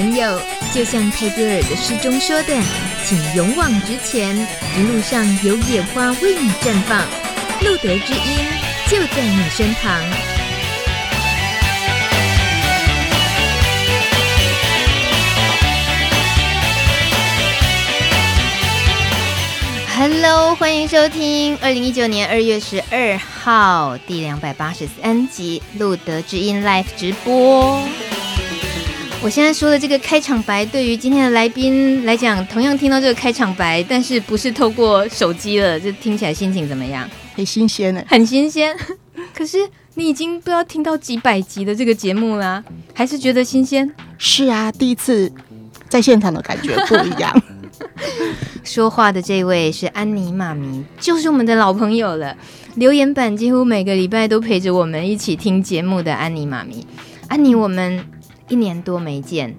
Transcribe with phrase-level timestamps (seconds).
[0.00, 0.40] 朋友，
[0.74, 2.58] 就像泰戈尔的诗中说的，
[3.04, 4.34] 请勇往直前，
[4.74, 7.02] 一路上有野花为你绽放，
[7.60, 8.46] 路德之音
[8.88, 10.02] 就在你身旁。
[19.98, 27.86] Hello，欢迎收听二零一九年二月十二号第两百八十三集路德之音 Live 直播。
[29.22, 37.06] 我现在说的这个开场白，对于今天的来宾来讲，同样听到这个开场白，但是不是透过手机了，这听起来心情怎么样？
[37.36, 38.74] 很新鲜呢，很新鲜。
[39.34, 39.58] 可是
[39.94, 43.88] 你已经不知道听到几百集的这个节目啦，还是觉得新鲜？
[44.16, 45.30] 是啊，第一次
[45.86, 47.42] 在现场的感觉不一样。
[48.64, 52.34] 说话的这位是安妮妈咪，就是我们的老朋友了。
[52.76, 56.86] 留言板几乎每个礼拜都陪着我们一起听节目的安妮妈咪，
[57.28, 58.02] 安妮，我们。
[58.50, 59.54] 一年多没见，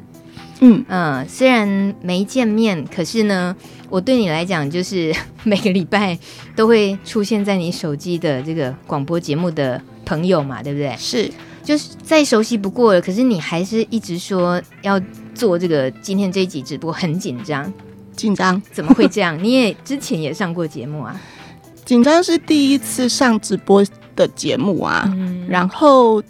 [0.59, 3.55] 嗯嗯、呃，虽然没见面，可是呢，
[3.89, 5.11] 我对你来讲就是
[5.43, 6.19] 每个礼拜
[6.55, 10.95] 都会出现在你手机的这个广播节目的朋友嘛，对不对？
[10.99, 11.31] 是，
[11.63, 13.01] 就是再熟悉不过了。
[13.01, 15.01] 可是你还是一直说要
[15.33, 17.73] 做这个今天这一集直播，很紧张，
[18.15, 18.61] 紧张？
[18.71, 19.41] 怎么会这样？
[19.43, 21.19] 你也之前也上过节目啊？
[21.85, 23.83] 紧张是第一次上直播
[24.15, 26.21] 的节目啊，嗯、然后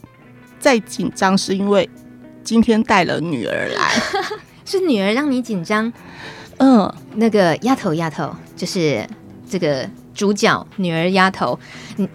[0.59, 1.89] 再紧张是因为。
[2.43, 3.91] 今天带了女儿来，
[4.65, 5.91] 是女儿让你紧张？
[6.57, 9.07] 嗯，那个丫头，丫头就是
[9.49, 11.57] 这个主角女儿丫头。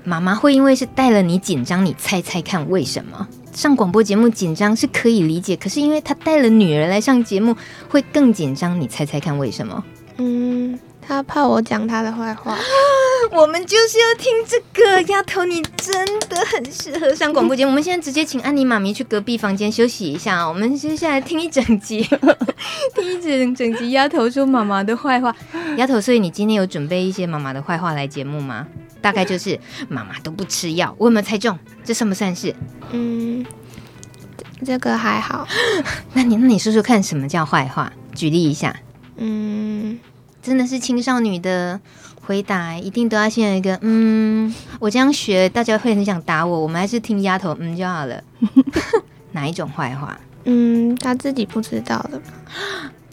[0.05, 3.27] 妈妈会因为是带了你紧张，你猜猜看为什么？
[3.53, 7.57] 上广播节目紧张是可以理解，可是因为她带了女儿来上节目，
[7.89, 8.81] 会更紧张。
[8.81, 9.83] 你猜猜看为什么？
[10.19, 10.56] 嗯。
[11.07, 12.59] 他怕我讲他的坏话，
[13.31, 15.01] 我们就是要听这个。
[15.03, 17.71] 丫头，你真的很适合上广播节目。
[17.71, 20.45] 我们现在直接请安妮妈咪去隔壁房间休息一下。
[20.47, 22.03] 我们接下来听一整集，
[22.95, 23.93] 听一整整集。
[23.93, 25.35] 丫头说妈妈的坏话。
[25.77, 28.67] 丫头，所以你今天有准备一些妈妈的坏话来节目吗？
[29.01, 29.59] 大概就是
[29.89, 30.93] 妈妈都不吃药。
[30.99, 31.57] 我有没有猜中？
[31.85, 32.53] 这算不算是？
[32.91, 33.47] 嗯，
[34.65, 35.47] 这个还好。
[36.15, 37.93] 那你那你说说看，什么叫坏话？
[38.13, 38.75] 举例一下。
[39.19, 40.01] 嗯。
[40.47, 41.81] 真的是青少女的
[42.21, 46.61] 回答，一定都要先有一个嗯，我这样学，大家会很想打我。
[46.61, 48.23] 我们还是听丫头嗯就好了。
[49.33, 50.17] 哪一种坏话？
[50.45, 52.23] 嗯，他自己不知道的。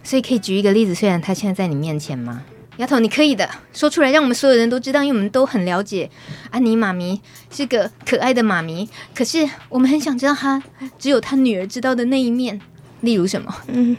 [0.04, 2.44] 所以可以举一个例子，虽然他现在在你面前吗？
[2.78, 6.12] 丫头，你可以的，说出来，让我们所有人都知道，因为我们都很了解
[6.52, 7.20] 安妮妈咪
[7.50, 8.88] 是个可爱的妈咪。
[9.16, 10.62] 可是我们很想知道她
[11.00, 12.62] 只有她女儿知道的那一面，
[13.02, 13.52] 例如什么？
[13.68, 13.98] 嗯，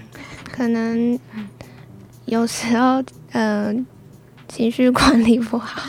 [0.52, 1.18] 可能
[2.26, 3.02] 有时候。
[3.34, 3.86] 嗯、呃，
[4.48, 5.82] 情绪管理不好，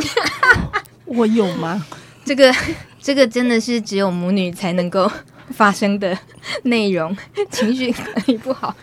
[1.06, 1.84] 我有吗？
[2.24, 2.54] 这个
[3.00, 5.10] 这个真的是只有母女才能够
[5.50, 6.16] 发生的
[6.64, 7.16] 内容。
[7.50, 8.76] 情绪管理不好，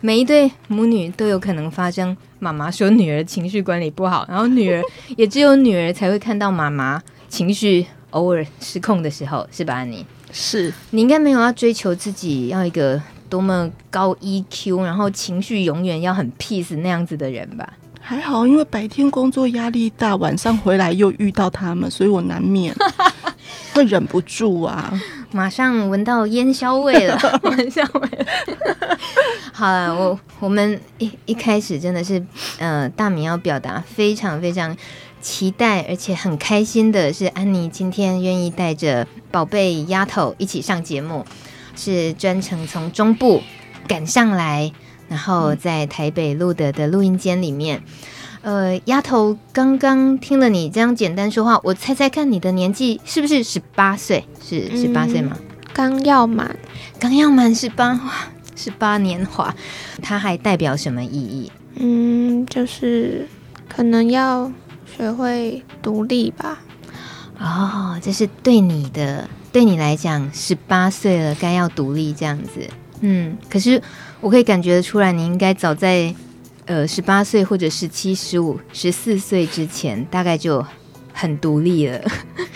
[0.00, 2.16] 每一对母女都有可能发生。
[2.40, 4.82] 妈妈说女儿情绪管理不好，然后女儿
[5.16, 9.74] 也只有女儿才会看到妈妈情绪偶尔失控的时候，是吧？
[9.74, 13.00] 安妮，是你应该没有要追求自己要一个。
[13.28, 17.68] 多么高 EQ，然后情绪永远要很 peace 那样子的人吧？
[18.00, 22.72] 还好，因为白天工作压力大，晚上回来又遇到他们，所以我难免
[23.74, 24.92] 会忍不住啊。
[25.32, 27.18] 马上闻到烟硝味了，
[27.58, 28.08] 烟硝味。
[29.52, 32.24] 好了，我我们一一开始真的是，
[32.58, 34.76] 呃，大米要表达非常非常
[35.20, 41.26] 期待，而且很开心的是，安妮今天愿意带着宝贝丫头一起上节目。
[41.76, 43.42] 是专程从中部
[43.86, 44.72] 赶上来，
[45.08, 47.82] 然后在台北录的的录音间里面。
[48.42, 54.24] 呃，丫头刚刚听了你这样简单说话，我猜猜看你的年纪是不是十八岁？
[54.40, 55.36] 是十八岁吗？
[55.72, 56.56] 刚要满，
[57.00, 58.12] 刚要满十八，哇，
[58.54, 59.54] 十八年华，
[60.00, 61.50] 它还代表什么意义？
[61.74, 63.26] 嗯，就是
[63.68, 64.52] 可能要
[64.96, 66.60] 学会独立吧。
[67.38, 69.28] 哦，这是对你的。
[69.56, 72.68] 对你来讲，十八岁了，该要独立这样子。
[73.00, 73.82] 嗯，可是
[74.20, 76.14] 我可以感觉得出来，你应该早在
[76.66, 80.62] 呃十八岁或者十七、十五、十四岁之前，大概就
[81.14, 81.98] 很独立了。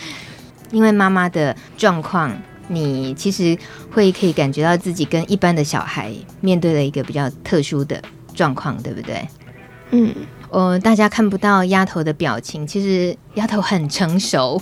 [0.72, 2.36] 因为妈妈的状况，
[2.68, 3.56] 你其实
[3.90, 6.12] 会可以感觉到自己跟一般的小孩
[6.42, 7.98] 面对了一个比较特殊的
[8.34, 9.26] 状况，对不对？
[9.92, 10.14] 嗯，
[10.50, 14.60] 呃，大家看不到丫头的表情，其实丫头很成熟。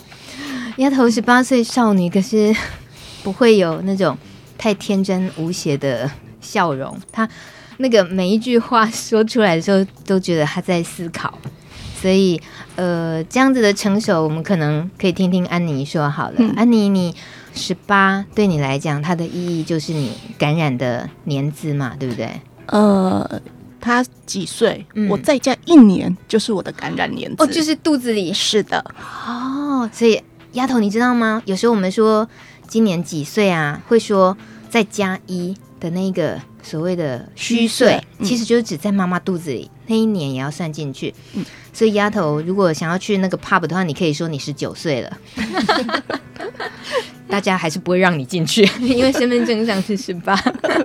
[0.78, 2.54] 丫头十八岁少女，可是
[3.24, 4.16] 不会有那种
[4.56, 6.08] 太天真无邪的
[6.40, 6.96] 笑容。
[7.10, 7.28] 她
[7.78, 11.36] 那个每一句话说出来的时候，都觉得她在思考，
[12.00, 12.40] 所以
[12.76, 16.36] 呃，这样子的成熟，我们可能可以听听安妮说好了。
[16.38, 17.12] 嗯、安妮，你
[17.54, 22.30] 十八对你来讲，它的意义就是你感染的年资嘛，对不对？
[22.66, 23.40] 呃，
[23.80, 24.86] 他几岁？
[24.94, 27.42] 嗯、我再加一年就是我的感染年资。
[27.42, 28.32] 哦，就是肚子里。
[28.32, 28.84] 是的。
[29.26, 30.20] 哦，所以
[30.52, 31.42] 丫头，你知道吗？
[31.44, 32.28] 有时候我们说
[32.66, 34.36] 今年几岁啊，会说
[34.70, 41.14] 再加一的那个所谓的虚岁，嗯、其实就是指在妈妈肚子里那一年也要算进去。
[41.34, 45.18] 嗯，所以丫头，如果想要去那个 pub 的话，你可以说你十九岁了。
[47.28, 50.34] 大家还是不会让你进去，因为身份证上是十八。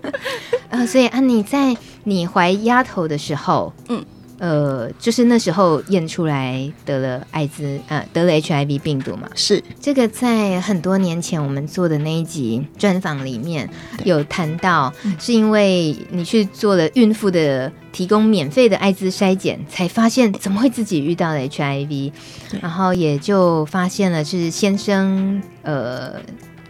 [0.69, 4.03] 呃，所以安妮在你怀丫头的时候，嗯。
[4.39, 9.29] 呃，就是那时候验出来得了艾滋，呃，得了 HIV 病毒嘛。
[9.35, 13.69] 是这个在很多年前我们做的那一集专访里面
[14.03, 22.11] 有谈到，是因为你去做了孕妇的提供免费的艾滋筛检，才发现怎么会自己遇到了 HIV，
[22.59, 26.15] 然后也就发现了是先生呃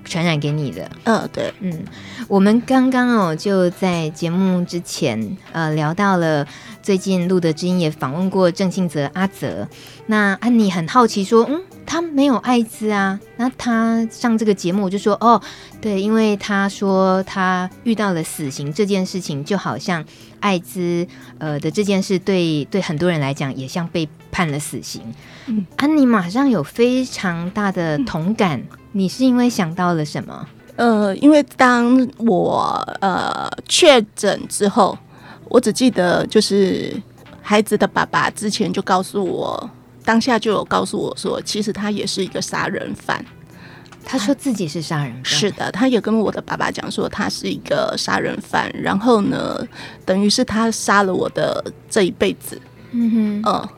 [0.03, 0.91] 传染给你的。
[1.05, 1.83] 嗯，对，嗯，
[2.27, 6.45] 我们刚刚哦就在节目之前呃聊到了。
[6.83, 9.65] 最近路德之音也访问过郑信泽阿泽，
[10.07, 13.17] 那安妮很好奇说，嗯，他没有艾滋啊？
[13.37, 15.41] 那他上这个节目我就说，哦，
[15.79, 20.03] 对，因为他说他遇到了死刑这件事情，就好像
[20.41, 21.07] 艾滋
[21.37, 25.01] 呃的这件事对对很多人来讲也像被判了死刑。
[25.45, 30.45] 嗯，安妮马上有非常大的同感，嗯，你是因为想到了什么？
[30.75, 34.97] 呃，因为当我呃确诊之后。
[35.49, 36.95] 我只记得，就是
[37.41, 39.69] 孩子的爸爸之前就告诉我，
[40.03, 43.23] 当下就有告诉我说，其实他也是一个杀人犯。
[44.05, 45.23] 他说自己是杀人犯。
[45.25, 48.69] 是的，他也跟我的爸爸讲说，他是一个杀人犯。
[48.73, 49.59] 然后呢，
[50.05, 52.59] 等于是他杀了我的这一辈子。
[52.91, 53.69] 嗯哼，嗯，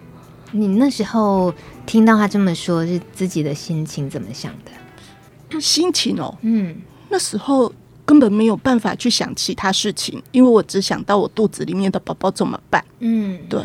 [0.52, 1.54] 你那时候
[1.86, 5.62] 听到他这么说，是自己的心情怎么想的？
[5.62, 6.76] 心情哦，嗯，
[7.10, 7.72] 那时候。
[8.06, 12.84] 根本没有办法去想其他事情，因为我只想到我肚子里面的宝宝怎么办。
[13.00, 13.60] 嗯，对，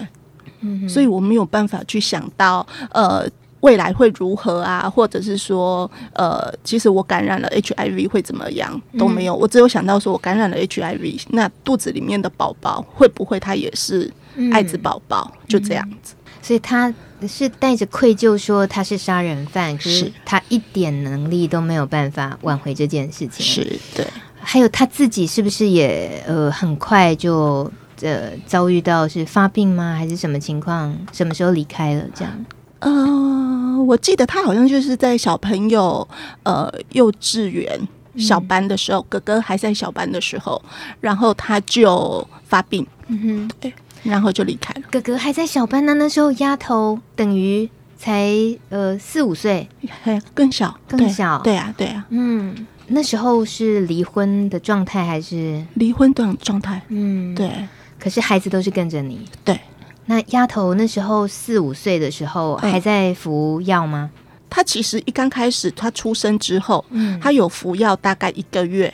[0.61, 3.27] 嗯，所以我没有办法去想到呃
[3.61, 14.11] 未来会如何啊，或者是说呃其实我感染了 HIV 会怎么样都没有，嗯，我只有想到说我感染了 HIV，那肚子里面的宝宝会不会他也是
[14.53, 15.31] 艾滋宝宝？
[15.47, 16.15] 就这样子。
[16.43, 16.93] 所以他
[17.29, 23.45] 是带着愧疚说他是杀人犯，可是他一点能力都没有办法挽回这件事情。
[23.45, 24.07] 是对。
[24.41, 27.71] 还有他自己是不是也呃很快就
[28.01, 29.95] 呃遭遇到是发病吗？
[29.97, 30.97] 还是什么情况？
[31.13, 32.05] 什么时候离开了？
[32.15, 32.47] 这样？
[32.81, 36.07] 呃，我记得他好像就是在小朋友
[36.45, 37.79] 呃幼稚园
[38.17, 40.61] 小班的时候，嗯、哥哥还在小班的时候，
[41.01, 43.73] 然后他就发病，嗯哼，对，
[44.03, 44.83] 然后就离开了。
[44.91, 48.35] 哥哥还在小班呢，那时候丫头等于才
[48.71, 49.69] 呃四五岁，
[50.03, 52.67] 还更小，更小，对啊，对啊，嗯。
[52.93, 56.83] 那时候是离婚的状态还是离婚的状态？
[56.89, 57.51] 嗯，对。
[57.99, 59.21] 可是孩子都是跟着你。
[59.45, 59.59] 对。
[60.07, 64.11] 那丫头那时候四五岁的时候还在服药吗？
[64.49, 68.93] 她其实一刚开始她出生之后，嗯，他有服药大概一个月，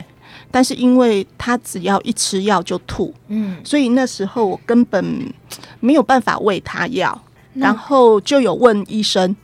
[0.51, 5.33] 但是因为她只要一吃药就吐，嗯，所以那时候我根本
[5.81, 7.19] 没有办法喂她药，
[7.55, 9.35] 然后就有问医生。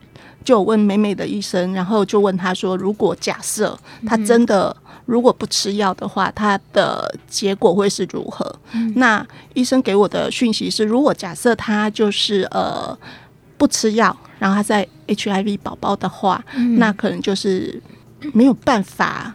[0.43, 12.97] 就问美美的医生，然后就问他说：“如果假设他真的如果不吃药的话，他的结果会是如何？”嗯、那医生给我的讯息是：如果假设他就是呃
[13.57, 17.81] 不吃药，然后他在 HIV 宝宝的话，嗯、那可能就是
[18.33, 19.35] 没有办法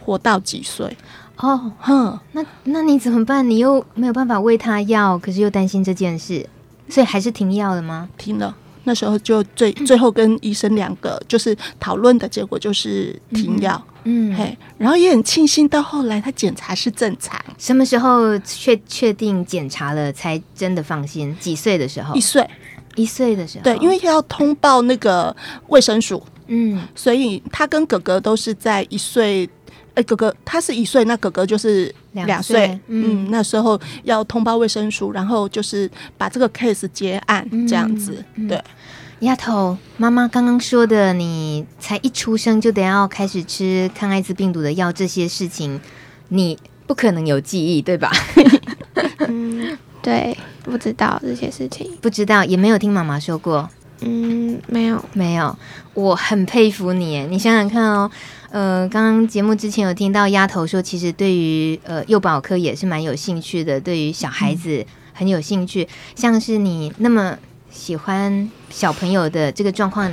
[0.00, 0.96] 活到几岁。
[1.38, 3.48] 哦，哼，那那你怎么办？
[3.48, 6.48] 你又没有办法喂他药，可是又担心这件事，
[6.88, 8.08] 所以还是停药了吗？
[8.16, 8.56] 停了。
[8.86, 17.38] 那时候就最最后跟医生两个就是讨论的结果就是停药，嗯，嗯嘿，然后也很庆幸到后来他检查是正常。
[17.58, 21.36] 什么时候确确定检查了才真的放心？
[21.40, 22.14] 几岁的时候？
[22.14, 22.48] 一岁，
[22.94, 23.64] 一岁的时候。
[23.64, 25.34] 对，因为要通报那个
[25.66, 29.48] 卫生署，嗯，所以他跟哥哥都是在一岁。
[29.96, 32.68] 哎，哥哥他是一岁，那哥哥就是两岁。
[32.86, 38.22] 嗯，嗯，那时候要通报卫生署，然后就是把这个 case 结案这样子。
[38.34, 38.62] 嗯嗯、对，
[39.20, 45.80] 丫头，妈妈刚刚说的，你才一出生就得要开始吃抗艾滋病毒的药，这些事情
[46.28, 48.12] 你不可能有记忆，对吧？
[49.26, 53.70] 嗯，对，不知道这些事情，不知道，也没有听妈妈说过。
[54.00, 55.56] 嗯，没有，没有。
[55.94, 58.10] 我很佩服你，你想想看哦。
[58.50, 65.82] 呃，刚刚节目之前有听到丫头说，其实对于呃幼保科也是蛮有兴趣的，对于小孩子很有兴趣。
[65.82, 67.36] 嗯、像是你那么
[67.70, 70.10] 喜欢小朋友的这个状况，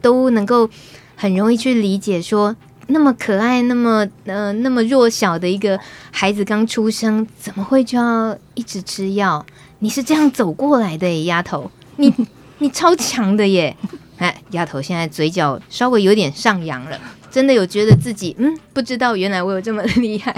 [0.00, 0.68] 都能够
[1.14, 2.54] 很容易去理解说，
[2.86, 5.78] 那么可爱、那么呃那么弱小的一个
[6.10, 9.44] 孩子刚出生，怎么会就要一直吃药？
[9.80, 12.12] 你是这样走过来的，丫头，你
[12.58, 13.76] 你超强的耶！
[14.18, 16.98] 哎，丫头现在嘴角稍微有点上扬了，
[17.30, 20.32] 真的有觉得自己嗯，不知道原来我有这么厉害。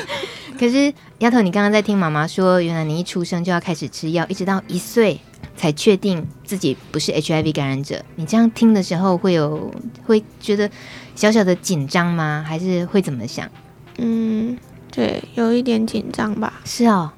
[0.60, 5.18] 可是丫头，你刚刚在听妈妈说，原来你一出生就要开始吃药，一直到一岁
[5.56, 8.04] 才确定自己不是 HIV 感染者。
[8.16, 9.72] 你这样听的时候，会有
[10.06, 10.70] 会觉得
[11.16, 12.44] 小小的紧张吗？
[12.46, 13.50] 还是会怎么想？
[13.96, 14.56] 嗯，
[14.92, 16.60] 对，有一点紧张吧。
[16.64, 17.10] 是哦，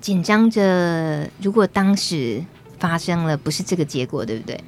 [0.00, 2.42] 紧张着，如果当时
[2.80, 4.60] 发生了不是这个结果，对不对？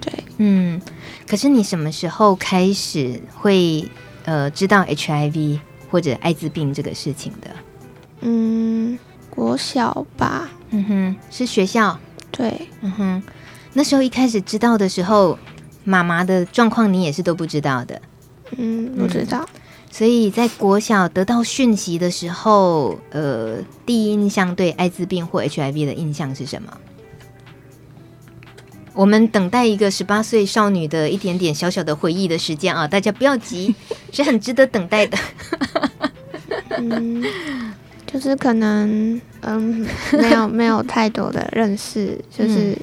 [0.00, 0.80] 对，嗯。
[1.28, 3.86] 可是你什么时候开始会
[4.24, 5.60] 呃知道 HIV？
[5.90, 7.50] 或者艾滋病这个事情的，
[8.22, 11.98] 嗯，国小吧，嗯哼，是学校，
[12.30, 13.22] 对，嗯哼，
[13.74, 15.38] 那时候一开始知道的时候，
[15.84, 18.00] 妈妈的状况你也是都不知道的，
[18.56, 26.72] 嗯，不知道，嗯，所以在国小得到讯息的时候，呃，第一印象对艾滋病或 HIV 的印象是什么？
[28.94, 33.74] 我们等待一个十八岁少女的一点点小小的回忆的时间啊，大家不要急，
[34.12, 35.18] 是很值得等待的。
[36.78, 37.24] 嗯，
[38.06, 42.76] 就是可能嗯，没有没有太多的认识，就是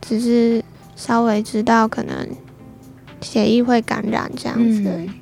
[0.00, 0.62] 只是
[0.96, 2.28] 稍微知道可能
[3.20, 4.82] 血液会感染这样子。
[4.86, 5.14] 嗯，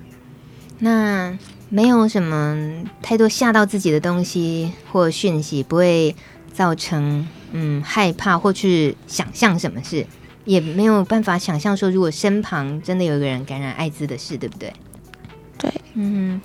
[0.79, 2.57] 那没有什么
[3.03, 6.15] 太多吓到自己的东西或讯息，不会
[6.53, 10.07] 造成嗯害怕或去想象什么事。
[10.49, 14.73] 也没有办法想象说，如果身旁真的有一个人感染艾滋的事，对不对？
[15.59, 16.41] 对，嗯，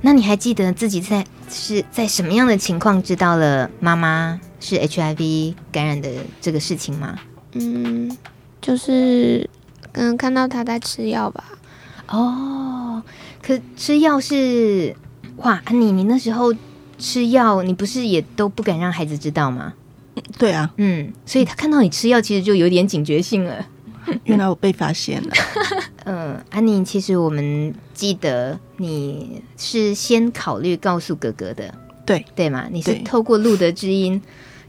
[0.00, 7.18] 那你还记得自己在是在什么样的情况知道了妈妈是 HIV 感染的这个事情吗？
[7.52, 8.16] 嗯，
[8.62, 9.48] 就是
[9.92, 11.44] 嗯看到他在吃药吧。
[12.08, 13.02] 哦，
[13.42, 14.96] 可吃药是
[15.36, 16.54] 哇，安妮，你那时候
[16.96, 19.74] 吃药，你不是也都不敢让孩子知道吗？
[20.38, 23.66] 对啊，嗯，所以他看到你吃药，其实就有点警觉性了。
[24.24, 25.30] 原来我被发现了。
[26.06, 31.74] 嗯，安妮，其实我们记得你是先考虑告诉哥哥的，
[32.06, 32.68] 对对吗？
[32.70, 34.22] 你是透过路德之音，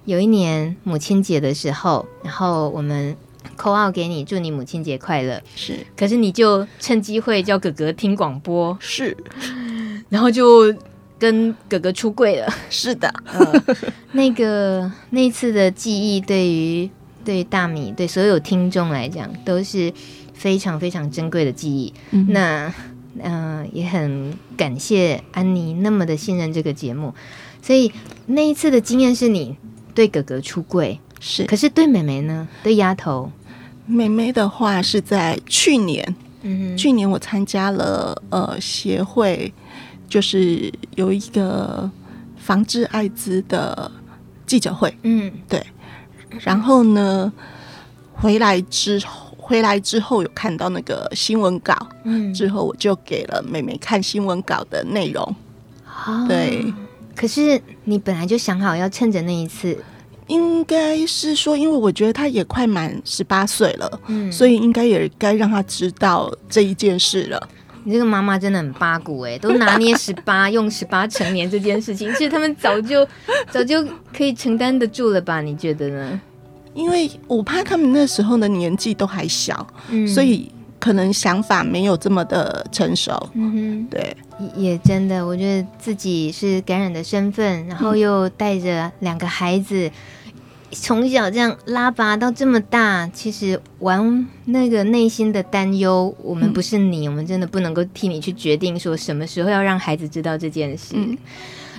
[0.05, 3.15] 有一年母亲节的时候，然后我们
[3.55, 5.39] call out 给你，祝你母亲节快乐。
[5.55, 9.15] 是，可是你就趁机会叫哥哥听广播，是，
[10.09, 10.73] 然后就。
[11.19, 13.63] 跟哥哥出柜了，是的， 呃、
[14.11, 16.89] 那个那一次的记忆，对于
[17.25, 19.91] 对于大米，对所有听众来讲，都是
[20.33, 21.91] 非常非常珍贵的记忆。
[22.11, 22.71] 嗯、那
[23.19, 27.13] 嗯、呃，也很感谢安妮那么的信任这个节目，
[27.61, 27.91] 所以
[28.27, 29.57] 那一次的经验是你
[29.95, 32.47] 对哥哥出柜，是，可是对妹妹呢？
[32.61, 33.31] 对丫头，
[33.87, 39.51] 妹妹的话是在去年，嗯，去年我参加了呃协会。
[40.07, 41.89] 就是有一个
[42.37, 43.91] 防治艾滋的
[44.45, 45.65] 记者会，嗯，对。
[46.41, 47.31] 然后呢，
[48.13, 55.23] 回来之后，回来之后有看到那个新闻稿，嗯，之后我就给了妹妹看新闻稿的内容。
[56.05, 56.73] 哦，对。
[57.15, 59.75] 可是你本来就想好要趁着那一次，
[60.27, 67.49] 应该是说，因为我觉得她也快满十八岁了，嗯，所以应该也该让她知道这一件事了。
[67.87, 73.07] 你这个妈妈真的很八股哎，都拿捏十八 用十八成年这件事情，其实他们早就
[73.49, 73.81] 早就
[74.13, 75.39] 可以承担得住了吧？
[75.39, 76.19] 你觉得呢？
[76.73, 80.51] 因为我怕他们那时候的年纪都还小，嗯，所以
[80.81, 83.29] 可能想法没有这么的成熟。
[83.33, 84.17] 嗯哼，对，
[84.53, 89.89] 也真的，我觉得自己是感染的身份，然后又带着两个孩子。
[90.71, 100.93] 从小这样拉拔到这么大，其实玩那个内心的担忧，我们不是你，嗯、我们真的不能够替你去决定说什么时候要让孩子知道这件事。
[100.95, 101.17] 嗯、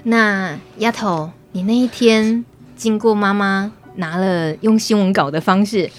[0.05, 2.45] 那丫头，你那一天
[2.77, 5.91] 经过妈妈拿了用新闻稿的方式，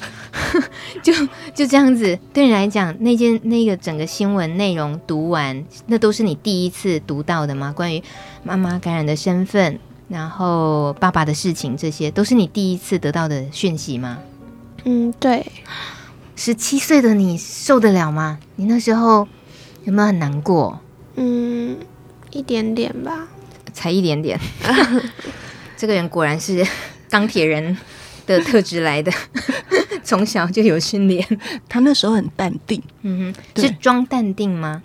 [1.04, 1.14] 就
[1.54, 7.72] 就这样子，对你来讲，那件那个整个新闻内容读完，那都是你第一次读到的吗？
[7.72, 8.02] 关于
[8.44, 9.80] 妈妈感染的身份。
[10.10, 14.18] 然后爸爸的事情，这些都是你第一次得到的讯息吗？
[14.84, 15.46] 嗯，对。
[16.36, 18.40] 十七岁的你受得了吗？
[18.56, 19.28] 你那时候
[19.84, 20.80] 有没有很难过？
[21.16, 21.78] 嗯，
[22.32, 23.28] 一点点吧。
[23.74, 24.40] 才一点点。
[25.78, 26.66] 这个人果然是
[27.10, 27.78] 钢铁人
[28.26, 29.12] 的特质来的，
[30.04, 31.26] 从小就有训练。
[31.70, 32.82] 他那时候很淡定。
[33.04, 34.82] 嗯哼，是装淡定吗？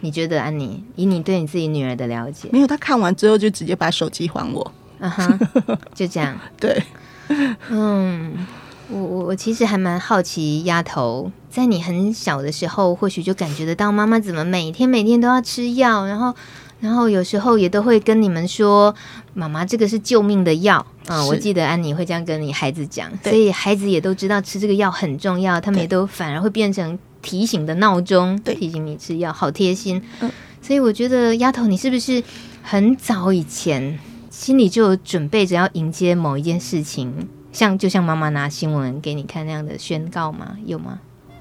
[0.00, 5.38] 你觉得安妮，以你对你自己女儿的了解，没有，她看完之后就直接把手机还我，嗯哼，
[5.94, 6.82] 就这样， 对，
[7.70, 8.46] 嗯，
[8.88, 16.34] 我我我其实还蛮好奇，丫头在你很小的时候，或许就感觉得到妈妈怎么每天每天都要吃药，然后
[16.80, 18.94] 然后有时候也都会跟你们说，
[19.34, 20.84] 妈妈这个是救命的药。
[21.08, 21.24] 啊。
[21.26, 30.02] 我记得安妮会这样跟你孩子讲，所以孩子也都知道吃这个药很重要，他们也都反而会变成提醒的闹钟，提醒你吃药，好贴心。
[30.20, 32.22] 嗯，所以我觉得丫头，你是不是
[32.62, 33.98] 很早以前
[34.30, 37.12] 心里就有准备着要迎接某一件事情？
[37.52, 40.56] 像就像妈妈拿新闻给你看那样的宣告吗？
[40.64, 41.00] 有吗？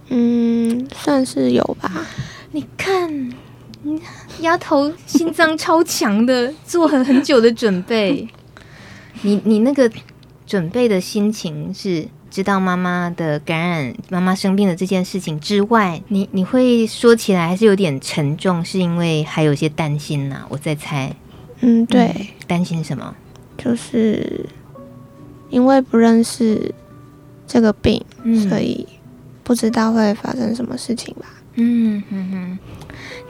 [0.10, 2.08] 嗯，算是有吧。
[2.52, 3.32] 你看，
[4.40, 8.28] 丫头心脏超强的，做了很久的准备。
[9.22, 9.92] 你你那个
[10.46, 12.08] 准备的心情是
[12.38, 20.46] 知道妈妈的感染、妈妈生病的这件事情之外，你你会说起来还是有点沉重，是因为还有一些担心呐、啊？
[20.50, 21.12] 我在猜。
[21.62, 23.16] 嗯，对，担心什么？
[23.58, 24.46] 就是。
[25.50, 26.76] 因为不认识
[27.48, 28.86] 这个病，嗯、所以
[29.44, 31.26] 不知道会发生什么事情吧。
[31.56, 32.60] 嗯哼哼，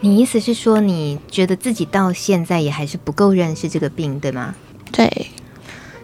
[0.00, 4.54] 你意思是说，你觉得自己到现在也还是不够认识这个病，对吗？
[4.92, 5.08] 对，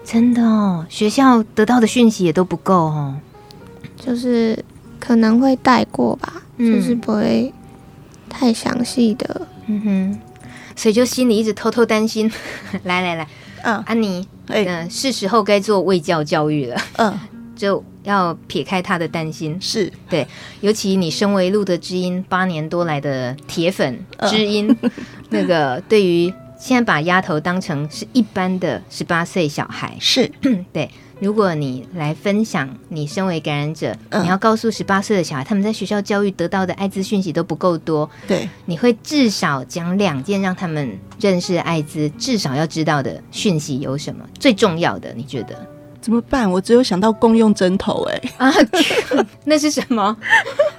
[0.04, 3.16] 真的哦，学校得到的讯息也都不够哦。
[3.96, 4.62] 就是
[5.00, 7.52] 可能会带过吧，嗯、就是不会
[8.28, 9.46] 太详细的。
[9.66, 10.18] 嗯哼，
[10.76, 12.30] 所以就心里一直偷偷担心。
[12.84, 13.26] 来来来。
[13.62, 16.76] 嗯，安妮，嗯、呃，是时候该做卫教教育了。
[16.99, 17.18] 嗯，
[17.56, 20.26] 就要撇开他的担心，是对。
[20.61, 24.90] 尤其你身为路德知音八年多来的铁粉知音，嗯、
[25.30, 26.30] 那个对于
[26.64, 30.26] 现在把丫头当成是一般的十八岁小孩，是
[30.73, 30.88] 对。
[31.21, 38.09] 如果你来分享，你身为感染者，嗯、你要告诉十八岁的小孩，他们在学校教育得到的艾滋讯息都不够多。
[38.26, 44.26] 对，你会至少讲两件让他们认识艾滋，至少要知道的讯息有什么？
[44.40, 45.54] 最重要的，你觉得
[46.00, 46.50] 怎么办？
[46.50, 48.54] 我只有想到共用针头、欸，哎 啊，
[49.44, 50.16] 那是什么？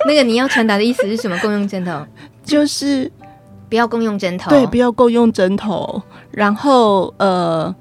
[0.07, 1.37] 那个你要传达的意思是什么？
[1.37, 2.03] 共用针头
[2.43, 3.11] 就是
[3.69, 6.01] 不要共用针头，对，不要共用针头。
[6.31, 7.75] 然后呃，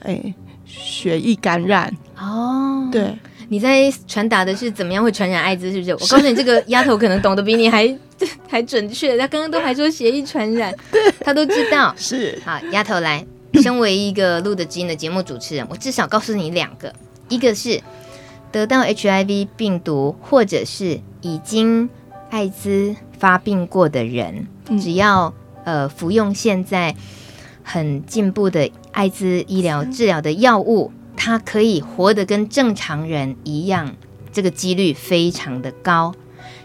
[0.00, 0.34] 哎、欸。
[0.72, 5.92] 血液感染哦，对，你在传达的是怎么样会传染艾滋，是不是？
[5.94, 7.92] 我告诉你，这个丫头可能懂得比你还
[8.48, 9.18] 还准确。
[9.18, 10.72] 她刚刚都还说血液传染，
[11.24, 11.92] 她，都知道。
[11.96, 16.94] 是好，丫头来，身为一个露德知音的节目主持人，我至少告诉你两个，
[17.28, 17.80] 一个是
[18.52, 21.90] 得到 HIV 病毒或者是已经
[22.30, 26.96] 艾滋发病过的人，嗯、只要呃服用现在。
[27.62, 33.94] 很进步的艾滋医疗治疗的药物，它可以活得跟正常人一样，
[34.32, 36.12] 这个几率非常的高。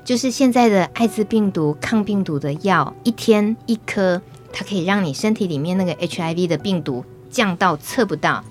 [0.03, 4.19] 就是现在的艾滋病毒抗病毒的药，一天一颗，
[4.51, 8.43] 它可以让你身体里面那个 HIV 的病毒降到测不到，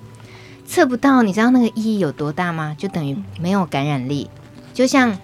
[0.64, 1.22] 测不到。
[1.22, 2.76] 你知道那个意义有多大吗？
[2.78, 4.30] 就等于没有感染力。
[4.74, 5.18] 就像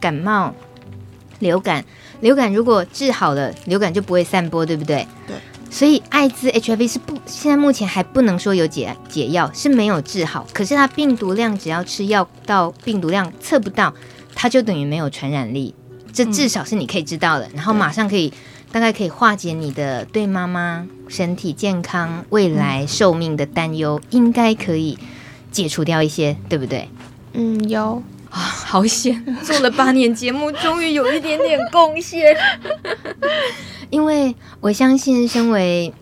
[0.00, 0.54] 感冒、
[1.38, 1.84] 流感，
[2.22, 5.06] 流感如果治好了，流感就不会散播，对不对？
[5.26, 5.36] 对。
[5.70, 10.46] 所以艾滋 HIV 是不，现在目前还不能说有解解药，是没有治好。
[10.52, 13.92] 可是它病毒量只要吃药到病毒量测不到，
[14.34, 15.74] 它就等于没有传染力。
[16.12, 18.32] 这至少是你可以知道的，嗯、然后马上可以
[18.70, 24.98] 大概可以化解你的对妈妈身体健康、未来寿命的担忧，嗯、应该可以
[25.50, 26.88] 解除掉一些，对不对？
[27.32, 28.02] 嗯，有
[28.32, 32.34] 啊，好险，做了八年节目，终于有一点点贡献。
[33.90, 35.92] 因为我相信，身为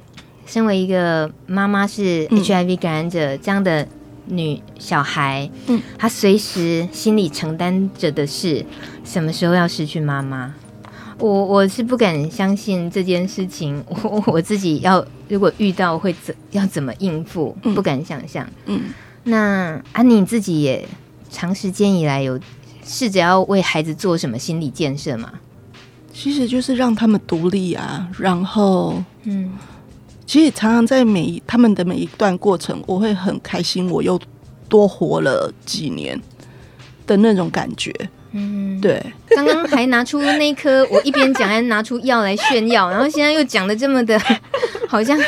[0.46, 3.86] 身为一个妈妈是 HIV 感染者这样的
[4.26, 8.64] 女小孩，嗯，她随时心里承担着的是
[9.04, 10.54] 什么时候要失去妈妈。
[11.18, 18.48] 我我是不敢相信这件事情，我我自己要如果遇到会怎要怎么应付，不敢想象。
[18.66, 18.82] 嗯，
[19.24, 20.88] 那安妮自己也
[21.30, 22.38] 长时间以来有
[22.84, 25.32] 试着要为孩子做什么心理建设吗？
[26.12, 29.52] 其实就是让他们独立啊，然后，嗯，
[30.26, 34.20] 其实常常在每一他们的每一段过程，我会很开心，我又
[34.68, 36.20] 多活了几年
[37.06, 37.94] 的那种感觉。
[38.32, 39.00] 嗯，对。
[39.28, 44.20] 刚刚还拿出那颗，我一边讲还拿出药来炫耀，然后现在又讲的这么的，
[44.88, 45.18] 好像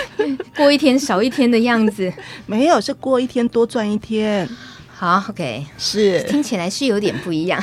[0.57, 2.13] 过一天少一天的样子。
[2.47, 4.49] 没有，是过一天多赚一天。
[5.03, 7.61] 好，OK，是听起来是有点不一样。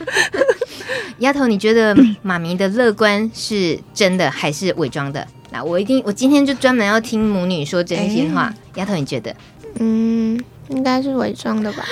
[1.20, 5.26] 丫头，你觉得 妈咪的乐观是真的还是伪装的？
[5.50, 8.52] 那我一定，我今天就专门要听母女说真心话。
[8.74, 9.34] 欸、丫头，你觉得？
[9.78, 11.82] 嗯，应该是伪装的吧。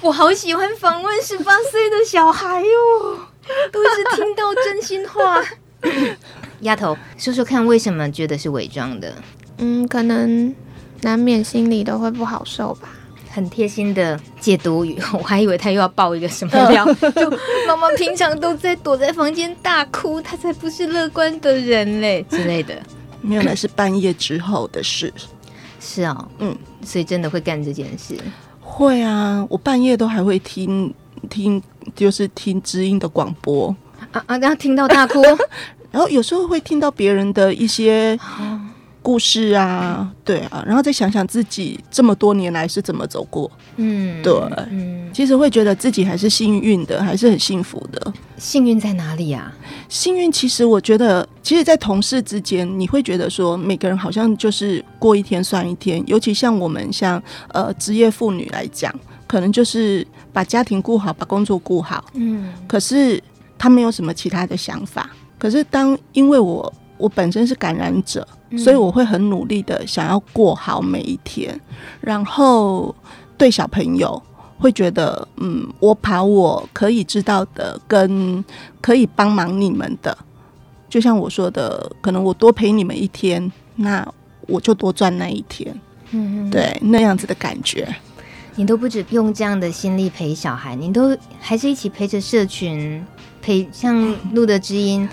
[0.00, 3.16] 我好喜欢访问十八岁的小孩哦，
[3.70, 5.40] 都是听到真心话。
[6.62, 9.14] 丫头，说说看，为什么觉得是伪装的？
[9.58, 10.52] 嗯，可能
[11.02, 12.88] 难免心里都会不好受吧。
[13.32, 17.30] 很贴心的解读语，我还以为他又要爆一个什么料， 就
[17.66, 22.74] 妈妈平常都在躲在房间大哭，他才不是乐观的人嘞之类的。
[23.20, 25.12] 没有，那是半夜之后的事。
[25.78, 28.18] 是哦，嗯，所以真的会干这件事。
[28.60, 30.92] 会啊，我半夜都还会听
[31.28, 31.62] 听，
[31.94, 33.74] 就是听知音的广播
[34.12, 35.22] 啊啊，然后听到大哭，
[35.92, 38.18] 然后有时候会听到别人的一些。
[39.02, 44.32] 故事啊，对啊，然后再想想自己这么多年来是怎么走过，嗯，对，
[44.70, 48.12] 嗯，其实会觉得自己还是幸运的，还是很幸福的。
[48.36, 49.52] 幸运在哪里啊？
[49.88, 56.02] 幸运其实我觉得，其实，在同事之间，你会觉得说，每个人好像就是过一天算一天。
[56.06, 58.94] 尤其像我们像呃职业妇女来讲，
[59.26, 62.52] 可能就是把家庭顾好，把工作顾好，嗯。
[62.68, 63.22] 可是
[63.58, 65.10] 他没有什么其他的想法。
[65.38, 68.26] 可是当因为我我本身是感染者。
[68.58, 71.58] 所以我会很努力的想要过好每一天，
[72.00, 72.94] 然后
[73.38, 74.20] 对小朋友
[74.58, 78.44] 会觉得，嗯，我把我可以知道的跟
[78.80, 80.16] 可以帮忙你们的，
[80.88, 84.06] 就像我说的，可能我多陪你们一天，那
[84.48, 87.88] 我就多赚那一天，嗯，对，那样子的感觉。
[88.56, 93.02] 你都不止用这样的心力陪小孩，你都还是一起陪着社群，
[93.40, 95.08] 陪像路的知音。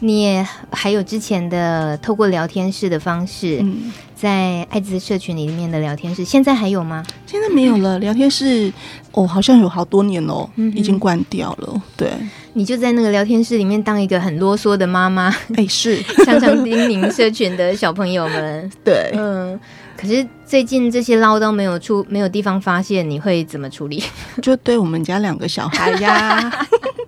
[0.00, 7.04] 你也还有之前的透过聊天室的方式，嗯、在艾滋社群里面的聊天室，现在还有吗？
[7.26, 7.98] 现在没有了。
[7.98, 8.72] 聊天室
[9.12, 11.82] 哦，好像有好多年哦，嗯、已经关掉了。
[11.96, 12.10] 对，
[12.54, 18.70] 你就在那个聊天室里面当一个很啰嗦的妈妈，哎，是 常常叮咛社群的小朋友们。
[18.82, 19.58] 对，嗯。
[19.96, 24.02] 可是最近这些唠叨没有出，没有地方发泄，你会怎么处理？
[24.40, 26.50] 就对我们家两个小孩呀。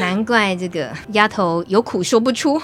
[0.00, 2.60] 难怪这个丫头有苦说不出。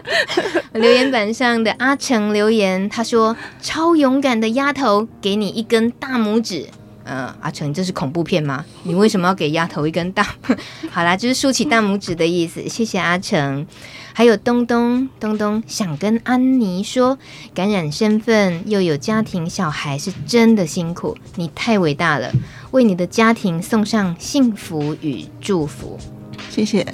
[0.72, 6.66] 留言板上的阿成留言，他说：“超勇敢的丫头，给你一根大拇指。”
[7.02, 8.64] 嗯，阿成，这是恐怖片吗？
[8.84, 10.24] 你为什么要给丫头一根大？
[10.92, 12.68] 好啦，就是竖起大拇指的意思。
[12.68, 13.66] 谢谢阿成。
[14.12, 17.18] 还有东东东东想跟安妮说，
[17.52, 22.30] 感染身份又有家庭小孩，是真的辛苦，你太伟大了，
[22.70, 25.98] 为你的家庭送上幸福与祝福。
[26.48, 26.86] 谢谢，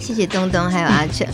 [0.00, 1.26] 谢谢东东，还有阿成。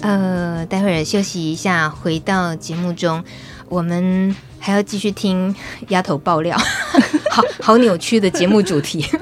[0.00, 3.22] 呃，待会儿休息一下，回到节目中，
[3.68, 5.54] 我们还要继续听
[5.88, 6.56] 丫头爆料，
[7.30, 9.06] 好好扭曲的节目主题。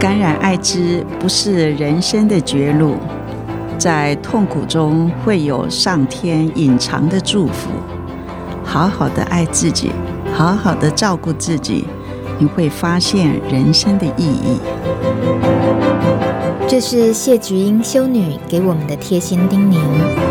[0.00, 2.96] 感染艾滋不是人生的绝路，
[3.78, 7.68] 在痛苦中会有上天隐藏的祝福。
[8.64, 9.90] 好好的爱自己，
[10.40, 11.84] 好好的照顾自己。
[12.38, 14.58] 你会发现人生的意义。
[16.66, 20.29] 这是谢菊英修女给我们的贴心叮咛。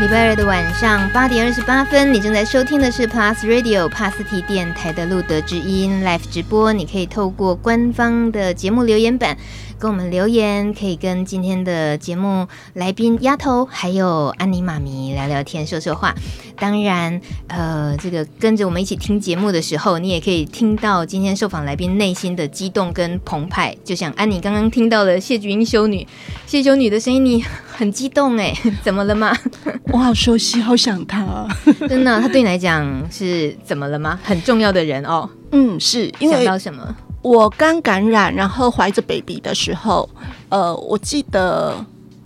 [0.00, 6.72] 礼拜二的晚上八点二十八分，你正在收听的是 Plus Radio 帕斯提电台的路德之音 Live 直播。
[6.72, 9.36] 你可以透过官方的节目留言板
[9.76, 16.14] 跟我们留言，可以跟今天的节目来宾丫头还有安妮妈咪聊聊天、说说话。
[16.56, 23.76] 当然，呃，这个跟着我们一起听节目的时候，你也可以听到今天受访来宾内心的激动跟澎湃。
[23.84, 26.06] 就像安妮刚刚听到了谢菊英修女、
[26.46, 27.44] 谢修女的声音，你
[27.78, 29.32] 很激动哎， 怎么了吗？
[29.92, 31.46] 我好熟悉，好想他。
[31.88, 34.18] 真的，他对你来讲是怎么了吗？
[34.24, 35.30] 很重要的人哦。
[35.52, 36.96] 嗯，是因为想到什么？
[37.22, 40.08] 我刚感染，然后怀着 baby 的时候，
[40.48, 41.72] 呃，我记得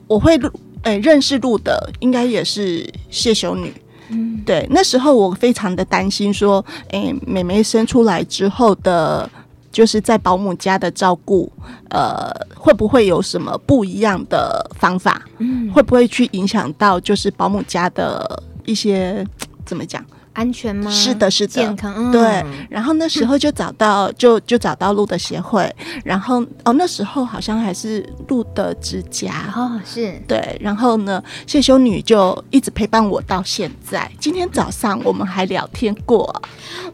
[0.07, 0.51] 我会录，
[0.85, 3.75] 哎，认识录的应该也是谢修女。
[4.09, 9.29] 嗯，对，那时候我非常的担心，说，哎，妹妹生出来之后的。
[9.73, 11.51] 就是在保姆家的照顾，
[11.89, 15.23] 呃，会不会有什么不一样的方法？
[15.39, 19.27] 嗯，会不会去影响到就是保姆家的一些
[19.65, 20.05] 怎么讲？
[20.33, 20.91] 安全吗？
[20.91, 21.95] 是的，是的，健康。
[21.97, 25.71] 嗯、对，然后那时候就找到， 嗯、就就找到鹿的协会，
[26.05, 34.11] 然后哦，那时候好像还是鹿的指甲哦，是对，然后呢，谢修女就一直陪伴我到现在。
[34.19, 36.43] 今天早上我们还聊天过，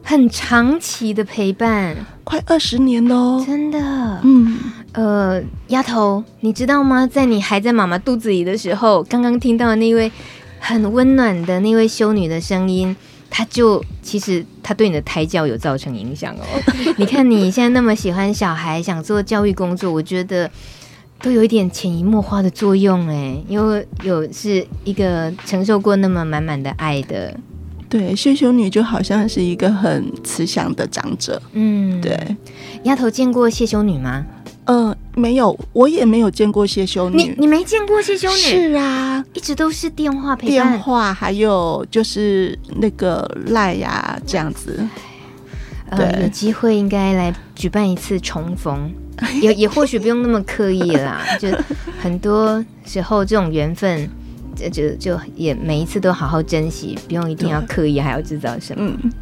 [0.02, 3.78] 很长期的陪伴，快二十年喽，真的。
[4.24, 4.58] 嗯，
[4.92, 7.06] 呃，丫头，你知道吗？
[7.06, 10.10] 在你还在妈妈肚子里的时候，刚刚听到的那位
[10.58, 12.96] 很温暖的那位修女的声音。
[13.30, 16.44] 他就其实他对你的胎教有造成影响哦。
[16.96, 20.50] 你看你现在那么喜欢小孩，想做教育工作，我觉得
[21.20, 27.38] 都有一点潜移默化的作用哎，因为有是一个承受过那么满满的爱的
[27.88, 31.40] 对，谢修女就好像是一个很慈祥的长者。
[31.52, 32.36] 嗯，对。
[32.82, 34.26] 丫头见过谢修女吗？
[34.66, 37.16] 呃，没有，我也没有见过谢修女。
[37.16, 38.36] 你你没见过谢修女？
[38.36, 40.50] 是啊，一直都是电话陪伴。
[40.50, 44.86] 电话还有就是那个赖呀，这样子。
[45.90, 48.90] 呃，有机会应该来举办一次重逢，
[49.42, 51.22] 也也或许不用那么刻意啦。
[51.40, 51.48] 就
[52.00, 54.08] 很多时候这种缘分。
[54.72, 58.92] 就就也每一次都好好珍惜，不用一定要刻意还要制造什么。
[59.04, 59.12] 嗯、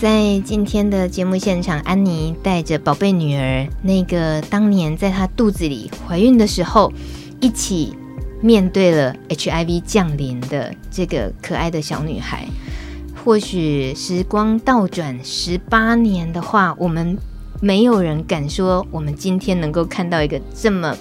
[0.00, 6.92] 在今天的节目现场，安妮带着宝贝女儿，那个当年在她肚子里怀孕的时候，
[7.40, 7.94] 一起
[8.42, 12.46] 面对了 HIV 降临的这个可爱的小女孩。
[13.24, 17.16] 或许时光倒转十八年的话，我们
[17.60, 20.94] 没有人敢说，我们今天能够看到一个这么。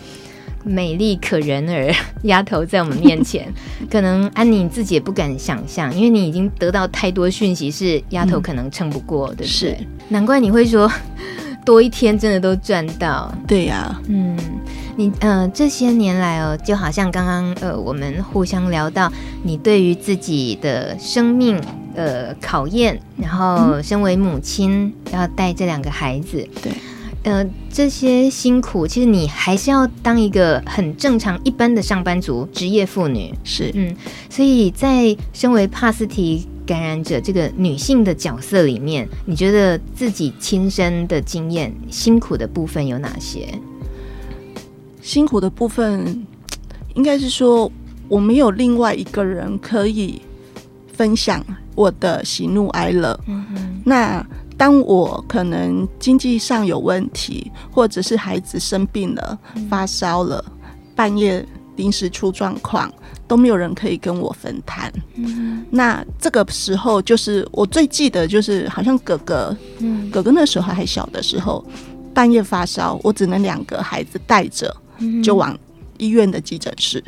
[0.63, 3.51] 美丽可人儿 丫头在我们面前，
[3.91, 9.43] 可能安妮自己也不敢想象，因为你已经得到太多讯息，是丫头可能撑不过的。
[9.43, 10.91] 是、嗯，难怪你会说
[11.65, 13.33] 多一天真的都赚到。
[13.47, 14.37] 对呀、啊，嗯，
[14.95, 19.11] 你呃这些年来哦，就好像刚刚呃我们互相聊到，
[19.43, 21.59] 你对于自己的生命
[21.95, 26.71] 呃考验，然后身为母亲、嗯、要带这两个孩子，对。
[27.23, 33.33] 呃，这些辛苦，其实你还是要当一个很正常、一般的上班族、职业妇女。
[33.45, 33.95] 是，嗯，
[34.29, 43.47] 所以在身为帕斯提感染者这个女性的角色里面，你觉得自己亲身的经验，辛苦的部分有哪些？
[45.01, 46.25] 辛苦的部分，
[46.93, 47.71] 应该是说
[48.09, 50.21] 我没有另外一个人可以
[50.91, 51.41] 分享
[51.73, 53.17] 我的喜怒哀乐。
[53.27, 54.25] 嗯哼，那。
[54.57, 60.43] 当我可能经济上有问题，或者是孩子生病了、嗯、发烧了，
[60.95, 62.91] 半夜临时出状况，
[63.27, 64.91] 都没有人可以跟我分摊。
[65.15, 71.65] 嗯，那这个时候就是我最记得，就是好像哥哥，嗯，哥哥那时候还小的时候，
[72.13, 74.75] 半夜发烧，我只能两个孩子带着，
[75.23, 75.57] 就往
[75.97, 77.03] 医院的急诊室。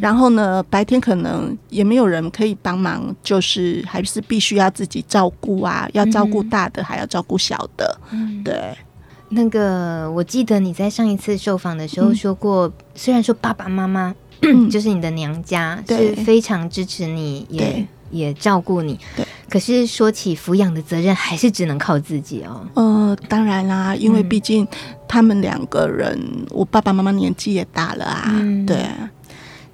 [0.00, 7.98] 然后呢，白天可能也没有人可以帮忙，就是还是必须要自己照顾啊，要照顾大的，还要照顾小的。
[8.10, 8.76] 嗯，对。
[9.30, 19.26] 那个我记得你在上一次受访的时候说过，嗯、虽然说爸爸妈妈、嗯、 就是你的娘家是非常支持你，也也照顾你，对。
[19.48, 22.64] 可是说起抚养的责任，还是只能靠自己哦。
[22.74, 24.66] 呃，当然啦，因为毕竟
[25.08, 28.86] 他们两个人，嗯、我爸爸妈妈年纪也大了啊，嗯、对。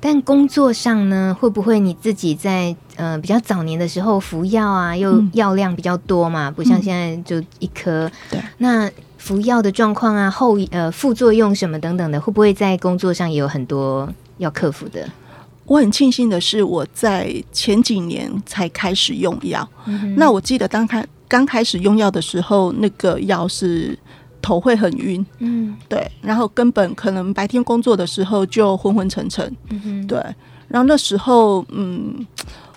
[0.00, 8.06] 但工作上呢，会不会你自己在呃比较早年的时候服药啊，又药量比较多嘛，嗯、不像现在就一颗。
[8.06, 8.40] 嗯、对。
[8.58, 14.08] 那服药的状况啊，后呃副作用什么等等的，会不会在工作上也有很多
[14.38, 15.06] 要克服的？
[15.66, 19.68] 我很庆幸的是，我在前几年才开始用药。
[19.84, 23.98] 嗯、那我记得当开刚开始用药的时候，那个药是。
[24.42, 30.18] 头会很晕，嗯，对，然后根本可能白天工作的时候就昏昏沉沉，嗯哼，对，
[30.68, 32.26] 然后那时候，嗯，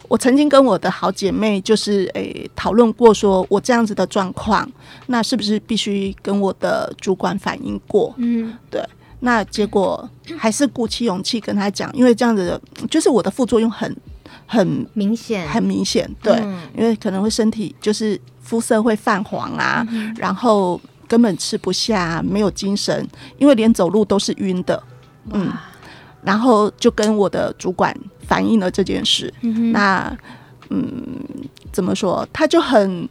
[0.07, 4.69] 我曾经跟我的好姐妹就是诶讨论过，说我这样子的状况，
[5.07, 8.13] 那是不是必须跟我的主管反映过？
[8.17, 8.83] 嗯，对，
[9.21, 13.95] 那结果还是鼓起勇气跟他讲，因为这样子的就是我的副作用很
[14.45, 20.79] 很明显，很明显，对，嗯，因为可能会身体就是肤色会泛黄啊，嗯，然后。
[21.13, 24.81] 根本吃不下，没有精神，因为连走路都是晕的。
[25.29, 25.53] 嗯，
[26.23, 27.95] 然后就跟我的主管
[28.27, 29.31] 反映了这件事。
[29.41, 30.11] 嗯、那，
[30.71, 30.83] 嗯，
[31.71, 32.27] 怎么说？
[32.33, 33.07] 他就很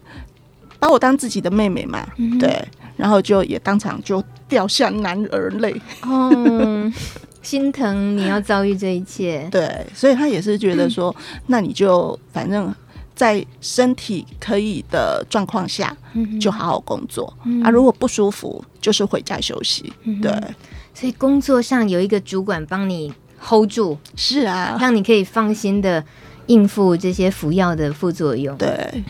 [0.81, 2.61] 把我当自己的妹妹嘛，嗯、对，
[2.97, 5.81] 然后就也当场就掉下男儿泪。
[6.03, 6.93] 哦，
[7.41, 9.49] 心疼你要遭遇这一切。
[9.53, 12.75] 对，所以他也是觉得说，嗯、 那你就反正。
[13.15, 15.97] 在身体可以的状况下，
[16.41, 17.71] 就好好工作、嗯、啊。
[17.71, 19.93] 如果不舒服，就是回家休息。
[20.05, 20.33] 嗯、对，
[20.95, 26.05] 所以工作上有一个主管帮你 hold 住，是啊，让你可以放心的
[26.47, 28.57] 应付这些服药的副作用。
[28.57, 29.05] 对。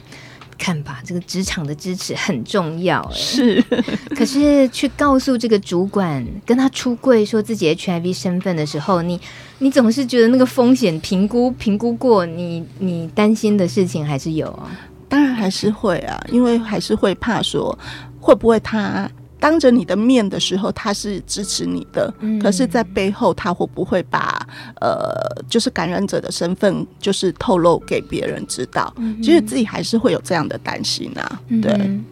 [0.62, 3.14] 看吧，这个职场的支持很重要哎。
[3.16, 3.60] 是，
[4.14, 9.20] 可是去告诉这个主管，跟他出柜说自己 HIV 身份的时候，你
[9.58, 14.70] 你总是觉得那个风险评估评估过，你你担心的事情还是有啊。
[15.08, 17.76] 当然还是会啊，因为还是会怕说
[18.20, 19.10] 会不会他。
[19.42, 24.46] 当着你的面的时候，他是支持你的，嗯、可是，在背后他会不会把
[24.80, 25.12] 呃，
[25.48, 28.94] 就是感染者的身份，就是透露给别人知道？
[28.98, 31.40] 嗯、其实自己还是会有这样的担心啊。
[31.60, 32.04] 对、嗯，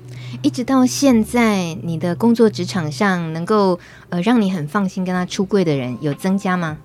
[0.43, 6.77] 一直到现在，你的工作职场上能够呃让你很放心跟他出柜的人有增加吗？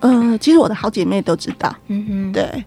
[0.00, 1.70] 呃，其实我的好姐妹都知道。
[1.88, 2.64] 嗯哼，对。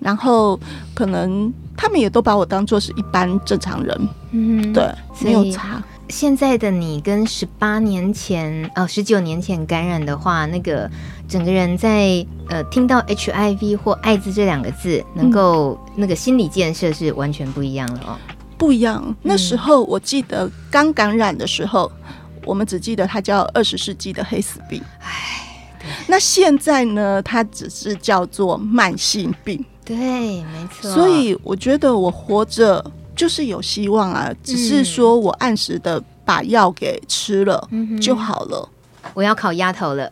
[0.00, 0.58] 然后
[0.92, 5.80] 可能他们也都把我当做是一般正常人，嗯，对，没有差。
[6.10, 10.88] 现在的你跟十八年前哦，十九年前感染的话，那个
[11.26, 18.16] 整个人在呃听到 HIV 或艾滋这两个字，能够、嗯、那个心理建设是完全不一样了哦，
[18.58, 19.16] 不一样。
[19.22, 22.14] 那时候我记得刚感染的时候，嗯、
[22.44, 30.90] 我们只记得它叫二十世纪的黑死病，唉，那现在呢，它只是叫做慢性病，对，没错。
[30.92, 32.84] 所以我觉得我活着。
[33.14, 37.68] 就是有希望啊，只是说我按时的把药给吃了
[38.00, 38.68] 就好了。
[39.02, 40.10] 嗯、我要考丫头了，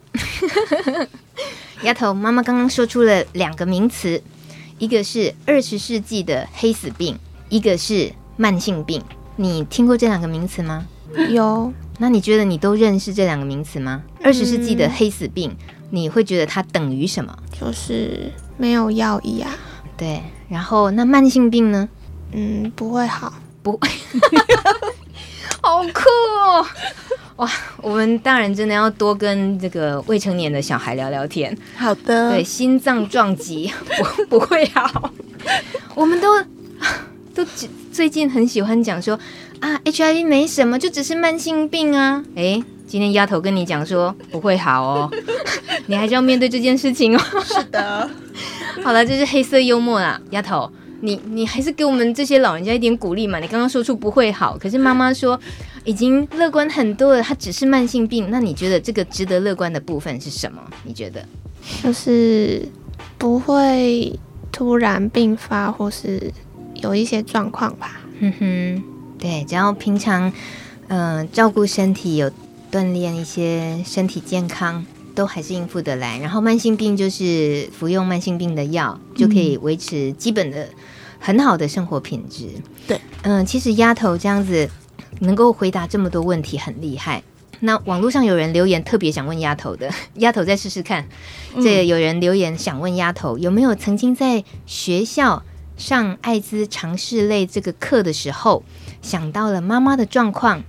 [1.83, 4.23] 丫头，妈妈刚刚说出了两个名词，
[4.79, 9.03] 一个是二十世纪的黑死病，一个是慢性病。
[9.37, 10.87] 你听过这两个名词吗？
[11.31, 11.73] 有。
[11.99, 14.03] 那你觉得你都认识这两个名词吗？
[14.23, 15.57] 二十世纪的黑死病，
[15.91, 17.37] 你会觉得它等于什么？
[17.59, 19.51] 就是没有药医啊。
[19.97, 20.23] 对。
[20.49, 21.89] 然后那慢性病呢？
[22.33, 23.89] 嗯，不会好，不会，
[25.61, 26.01] 好酷
[26.45, 26.67] 哦！
[27.37, 31.57] 哇，我们大人真的要多跟这个未成年的小孩聊聊天。
[31.77, 33.73] 好的，对，心脏撞击
[34.29, 35.13] 不 不会好。
[35.95, 36.43] 我们都
[37.35, 37.45] 都
[37.93, 39.19] 最近很喜欢讲说
[39.61, 42.25] 啊，HIV 没什么，就只是慢性病啊。
[42.35, 45.11] 哎，今天丫头跟你讲说不会好哦，
[45.87, 47.23] 你还是要面对这件事情哦。
[47.45, 48.09] 是的，
[48.85, 50.71] 好了，这是黑色幽默啦，丫头。
[51.05, 53.41] 你你还是给我们这些老人家一点鼓励嘛？
[53.41, 55.39] 你刚刚说出不会好，可是妈妈说
[55.85, 58.31] 已经乐观很多了，它只是慢性病。
[58.31, 60.63] 那你觉得这个值得乐观的部分是什么？
[60.85, 61.27] 你觉得
[61.83, 62.63] 就是
[63.19, 64.19] 不会
[64.53, 66.33] 突然病发，或是
[66.77, 68.01] 有一些状况吧？
[68.21, 68.83] 哼哼，
[69.19, 70.33] 对，只要平常
[70.87, 72.31] 嗯、呃、照顾身体，有
[72.71, 74.87] 锻炼一些身体健康。
[75.15, 80.67] 都还是应付得来，然后慢性病就是服用慢性病的药，就可以维持基本的
[81.23, 82.49] 很好的生活品质。
[82.87, 84.69] 对，嗯，其实丫头这样子
[85.21, 87.23] 能够回答这么多问题很厉害。
[87.61, 91.07] 那网络上有人留言特别想问丫头的， 丫头再试试看。
[91.63, 95.45] 这有人留言想问丫头有没有曾经在学校
[95.77, 98.65] 上艾滋尝试类这个课的时候
[99.01, 100.65] 想到了妈妈的状况，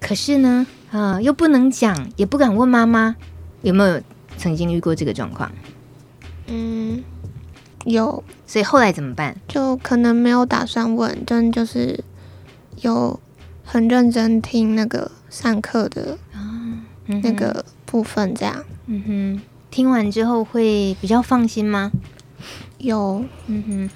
[0.00, 3.16] 可是呢，呃，又不能讲，也不敢问妈妈。
[3.62, 4.02] 有没有
[4.36, 5.50] 曾经遇过这个状况？
[6.48, 7.02] 嗯，
[7.84, 8.22] 有。
[8.46, 9.36] 所以后来怎么办？
[9.48, 12.02] 就可能没有打算问，真就是
[12.80, 13.18] 有
[13.64, 16.18] 很认真听那个上课的
[17.06, 18.64] 那个部分，这样。
[18.86, 21.90] 嗯哼，听完之后会比较放心吗？
[22.78, 23.24] 有。
[23.46, 23.90] 嗯哼，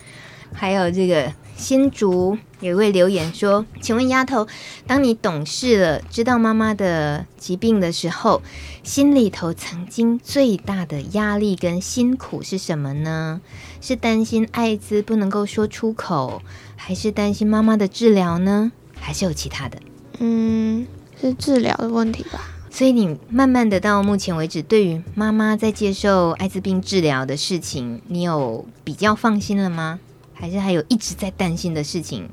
[0.52, 1.32] 还有这个。
[1.58, 4.46] 新竹有一位留言说：“请问丫头，
[4.86, 8.40] 当你懂事了，知道妈妈的疾病的时候，
[8.84, 13.40] 心里头曾经最大的压力跟辛苦是什么呢？
[13.80, 16.42] 是担心艾滋不能够说出口，
[16.76, 18.72] 还是担心妈妈的治疗呢？
[19.00, 19.78] 还是有其他的？
[20.18, 20.86] 嗯，
[21.20, 22.40] 是治疗的问题吧。
[22.70, 30.00] 所以你慢慢的到目前为止，对于妈妈在接受艾滋病治疗的事情，你有比较放心了吗？”
[30.34, 32.28] 还是还有一直在担心的事情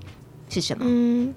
[0.49, 0.86] 是什么？
[0.88, 1.34] 嗯，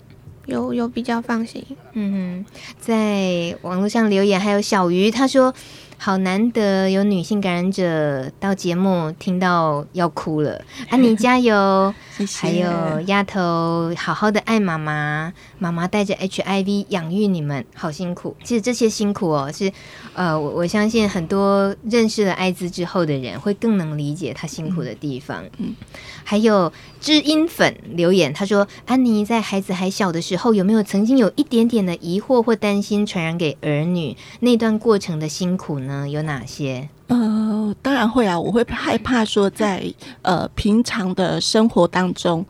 [0.47, 1.65] 有有比较放心。
[1.93, 5.55] 嗯哼，在网络上留言还有小鱼，他说。
[6.01, 10.63] 好难得有女性感染者到节目，听到要哭了。
[10.91, 11.93] 安妮 加油！
[12.19, 12.39] 谢谢。
[12.41, 18.37] 还有丫头，好好的爱妈妈，妈妈带着 HIV 养育你们，好辛苦。
[18.45, 19.73] 其实这些辛苦哦，是
[20.15, 25.45] 呃，我我相信很多认识了艾滋之后的人，会更能理解他辛苦的地方。
[25.59, 25.75] 嗯，
[26.23, 34.17] 还有知音粉留言，他说：安妮在孩子还小的时候，有没有曾经有一点点的疑惑或担心传染给儿女？
[34.41, 35.89] 那段过程的辛苦呢？
[35.89, 36.91] 呢，有哪些？
[37.09, 39.93] 呃，当然会啊，我会害怕说在
[40.23, 42.45] 呃平常的生活当中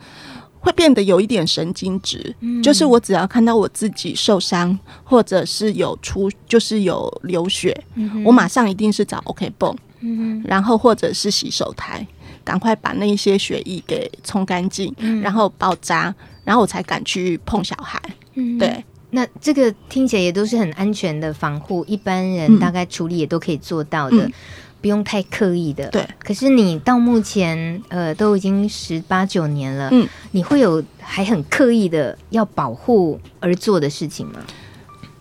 [0.61, 12.05] 会变得有一点神经质，嗯、就是我只要看到我自己受伤，或者是有出，就是有流血，嗯、我马上一定是找 OK 绷，嗯、然后或者是洗手台，
[12.43, 18.03] 赶快把那一些血液给冲干净，嗯、然后包扎，然后我才敢去碰小孩，
[18.35, 18.85] 嗯、对。
[19.11, 24.33] 那这个听起来也都是很安全的防护，一般人大概处理也都可以做到的，嗯、
[24.81, 25.89] 不用太刻意的。
[25.89, 26.07] 对。
[26.23, 34.41] 可是你到目前呃都已经十八九年了，嗯，你会有还很刻意的要保护而做的事情吗？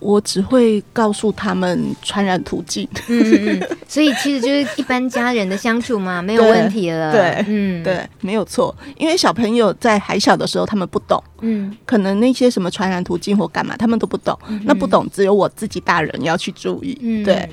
[0.00, 7.12] 我只会告诉他们传染途径，嗯嗯嗯， 所以其实就是一般家人的相处嘛， 没有问题了。
[7.12, 8.74] 对，嗯，对，没有错。
[8.96, 14.38] 因为小朋友在还小的时候，他们不懂，嗯，可能那些什么传染途径或干嘛，他们都不懂。
[14.48, 16.96] 嗯、那不懂，只有我自己大人要去注意。
[17.02, 17.48] 嗯，对。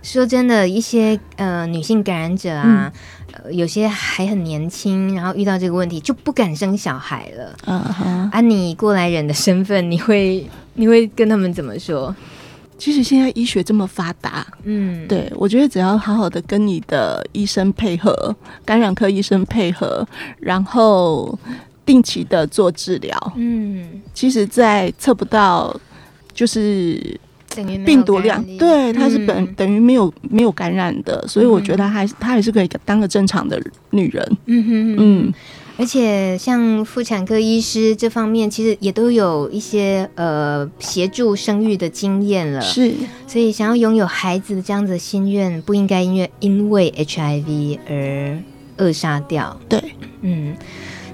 [0.00, 2.92] 说真的，一些呃女性感染者啊、嗯
[3.32, 7.56] 呃，有些还很年轻，然后遇到这个问题就不敢生小孩了。
[7.66, 12.14] 嗯哼，啊，你过来人的身份，你会你会跟他们怎么说？
[12.78, 20.06] 其实现在医学这么发达，嗯，对，我觉得只要好好的跟你的医生配合，感染科医生配合，
[20.38, 21.36] 然后
[21.84, 25.74] 定期的做治疗，嗯，其实，在测不到
[26.32, 27.18] 就是
[27.66, 35.34] 病毒量，对，它是本、嗯、等于没有没有感染的，所以我觉得还她还是可以当个正常的女人，嗯哼嗯。
[35.80, 42.60] 而且像妇产科医师这方面，其实也都有一些呃协助生育的经验了。
[42.60, 42.92] 是，
[43.28, 48.36] 所以想要拥有孩子的这样子的心愿，不应该因为因为 HIV 而
[48.78, 49.56] 扼杀掉。
[49.68, 49.80] 对，
[50.22, 50.56] 嗯，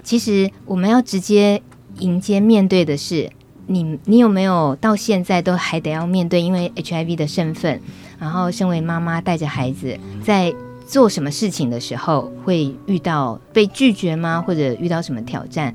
[0.03, 1.61] 其实我们要直接
[1.99, 3.28] 迎接面对的是
[3.67, 7.81] 你，你有没有到现在都还得要面对因为 HIV 的身份，
[8.19, 10.55] 然后身为妈妈带着孩子在。
[10.87, 14.45] 做什么事情的时候会遇到被拒绝吗？
[14.47, 15.75] 或者遇到什么挑战，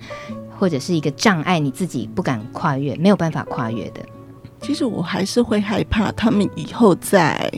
[0.56, 4.02] 或者是一个障碍，你自己不敢跨越，没有办法跨越的？
[4.62, 7.52] 其实我还是会害怕他们以后在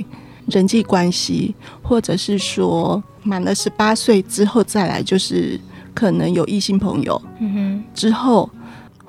[0.47, 1.53] 人际关系，
[1.83, 5.59] 或者是说满了十八岁之后再来，就是
[5.93, 8.49] 可能有异性朋友，嗯哼，之后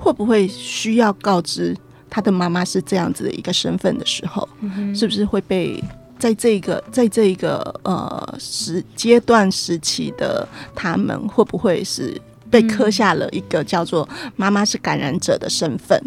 [0.03, 1.75] 会不会需要告知
[2.09, 5.81] 他的妈妈是这样子的一个身份的时候，嗯，是不是会被？
[6.19, 12.17] 在这个，在这个呃时阶段时期的他们，会不会是
[12.49, 16.01] 被刻下了一个叫做“妈妈是感染者”的身份，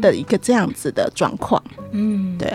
[0.00, 1.62] 的一个这样子的状况？
[1.92, 2.52] 嗯，对。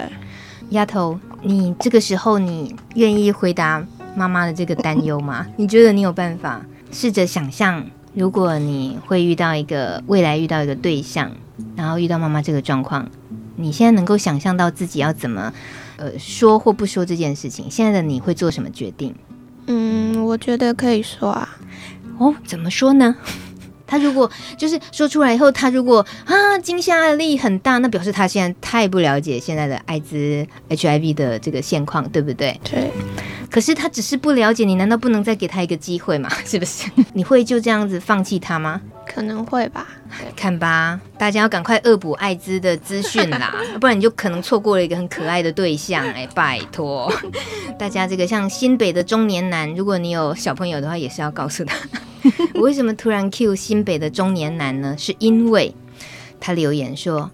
[0.71, 3.82] 丫头，你这个时候你愿意回答
[4.13, 5.47] 妈妈的这个担忧吗？
[5.55, 11.32] 你觉得你有办法试着想象，如果你会遇到一个未来遇到一个对象，
[11.76, 13.10] 然后遇到妈妈这个状况，
[13.55, 15.53] 你现在能够想象到自己要怎么？
[15.97, 19.14] 呃，说或不说这件事情，现在的你会做什么决定？
[19.68, 21.57] 嗯，我觉得可以说啊。
[22.18, 23.16] 哦，怎么说呢？
[23.86, 32.60] 他如果就是说出来以后，他如果啊惊吓力很大，那表示他现在太不了解现在的艾滋 HIV 的这个现况，对不对？
[32.64, 32.91] 对。
[33.50, 36.30] 可是他只是不了解，你难道不能再给他一个机会吗？
[36.45, 36.89] 是不是？
[37.14, 38.80] 你会就这样子放弃他吗？
[39.08, 39.88] 可能会吧。
[40.36, 46.06] 看吧，大家要赶快恶补艾滋的资讯啦， 不然你就可能错过了一个很可爱的对象。
[46.14, 47.12] 哎，拜托
[47.78, 51.76] 大家，这个像新北的中年男，如果你有小朋友的话，也是要告诉他。
[52.54, 54.95] 我为什么突然 cue 新北的中年男呢？
[54.97, 55.74] 是因为
[56.39, 57.32] 他留言说，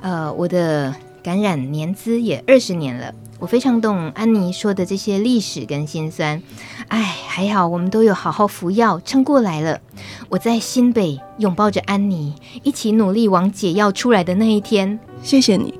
[0.00, 3.12] 呃，我的感染年资也二十年了。
[3.38, 6.42] 我非常懂安妮说的这些历史跟心酸，
[6.88, 9.80] 哎，还好我们都有好好服药，撑过来了。
[10.28, 12.34] 我在新北拥抱着安妮，
[12.64, 14.98] 一起努力往解药出来的那一天。
[15.22, 15.72] 谢谢你。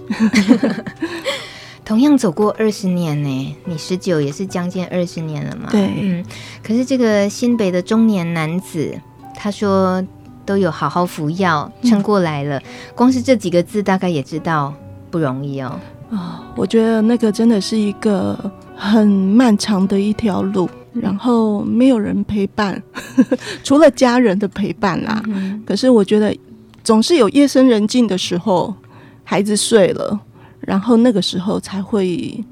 [1.84, 5.68] 同样走过二十年呢，你十九也是将近二十年了嘛？
[5.70, 6.24] 对，嗯。
[6.62, 8.96] 可是这个新北的中年男子，
[9.34, 10.04] 他说
[10.44, 12.59] 都有好好服药，撑过来了。
[12.59, 12.62] 嗯。
[12.94, 14.74] 光是这几个字，大概也知道
[15.11, 15.78] 不容易哦。
[16.11, 18.38] 啊、哦，我觉得那个真的是一个
[18.74, 25.22] 很漫长的一条路，然后没有人陪伴，呵 呵除了家人的陪伴啦。
[25.26, 26.34] 嗯、可是我觉得
[26.82, 28.74] 总是有夜深人静的时候，
[29.22, 30.18] 孩子睡了，
[30.61, 32.42] 然后那个时候才会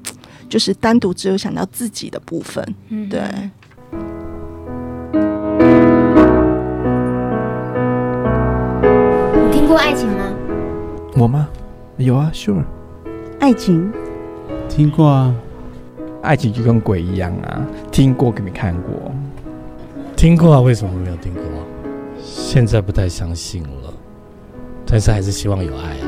[0.47, 2.63] 就是单独只有想到自己的部分。
[2.89, 3.21] 嗯、对。
[9.43, 10.31] 你听过爱情吗？
[11.15, 11.47] 我吗？
[11.97, 12.63] 有啊，Sure。
[13.39, 13.91] 爱情，
[14.69, 15.33] 听过啊，
[16.21, 19.11] 爱情就跟鬼一样啊，听过给你看过，
[20.15, 21.43] 听过啊，为什么没有听过？
[22.21, 23.91] 现在不太相信了，
[24.85, 26.05] 但是还是希望有爱啊。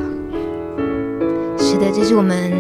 [1.58, 2.54] 是的，这是我们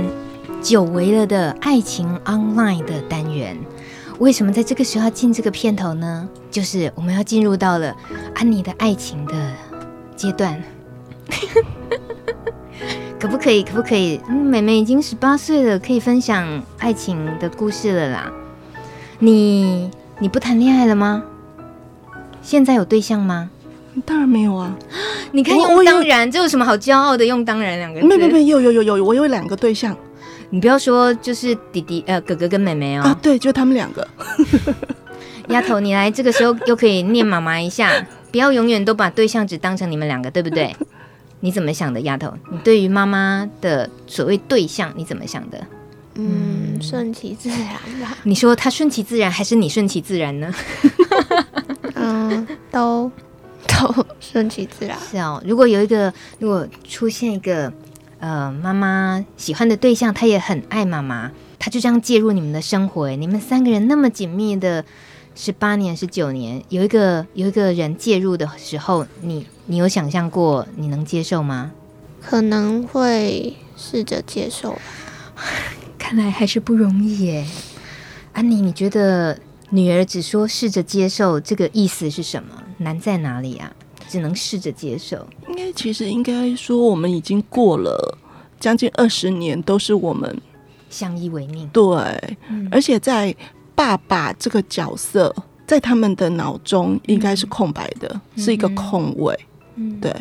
[0.60, 3.56] 久违了的爱情 online 的单元。
[4.18, 6.28] 为什么在这个时候要进这个片头呢？
[6.50, 7.96] 就是我们要进入到了
[8.34, 9.34] 安妮的爱情的
[10.16, 10.60] 阶段。
[13.20, 13.62] 可不可以？
[13.64, 14.20] 可不可以？
[14.30, 18.32] 嗯，妹妹已经十八岁了，可以分享爱情的故事了啦。
[19.20, 21.24] 你你不谈恋爱了吗？
[22.42, 23.50] 现在有对象吗？
[24.06, 24.74] 当然没有啊。
[25.34, 27.26] 你看用当然，这有什么好骄傲的？
[27.26, 28.08] 用当然两个字。
[28.08, 29.96] 没没没，有有有有，我有两个对象。
[30.50, 33.04] 你不要说，就是弟弟呃，哥哥跟妹妹哦。
[33.04, 34.08] 啊，对，就他们两个。
[35.50, 37.92] 丫头，你来这个时候又可以念妈妈一下，
[38.32, 40.74] 不要永远都把对象只当成你们两个，对不对？
[41.42, 42.34] 你怎么想的，丫头？
[42.52, 45.66] 你对于妈妈的所谓对象，你怎么想的？
[46.16, 47.68] 嗯，顺其自然
[48.02, 48.18] 吧。
[48.24, 50.54] 你说他顺其自然，还是你顺其自然呢？
[51.96, 53.10] 嗯，都
[53.68, 54.98] 都顺其自然。
[55.00, 57.72] 是哦，如果有一个，如果出现一个
[58.20, 64.84] 呃妈妈喜欢的对象，他也很爱妈妈，他就这样介入你们的生活，你们三个人那么紧密的
[65.36, 71.72] 十八年、十九年，有一个有一个人介入的时候，你你有想象过你能接受吗？
[72.20, 74.76] 可能会试着接受，
[76.00, 77.46] 看来还是不容易耶。
[78.34, 79.38] 安妮，你觉得
[79.70, 82.50] 女儿只说试着接受这个意思是什么？
[82.80, 83.72] 难在哪里啊？
[84.10, 85.28] 只能试着接受。
[85.48, 88.18] 应该其实应该说，我们已经过了
[88.60, 90.36] 将近二十年，都是我们
[90.90, 91.70] 相依为命。
[91.70, 91.96] 对，
[92.50, 93.36] 嗯、而且在
[93.76, 95.34] 爸爸这个角色，
[95.68, 99.38] 在他们的脑中应该是空白的，嗯、是一个空位。
[99.42, 99.46] 嗯，
[100.02, 100.14] 对。